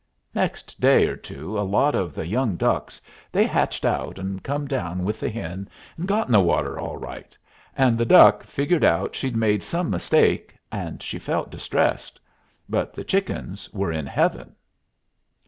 [0.33, 2.99] Next day or two a lot of the young ducks,
[3.31, 6.97] they hatched out and come down with the hen and got in the water all
[6.97, 7.37] right,
[7.77, 12.19] and the duck figured out she'd made some mistake, and she felt distressed.
[12.67, 14.55] But the chickens were in heaven."